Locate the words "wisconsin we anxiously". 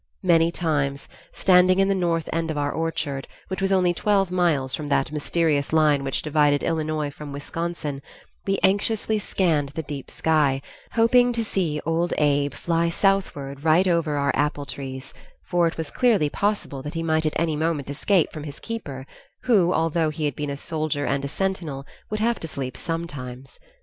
7.31-9.19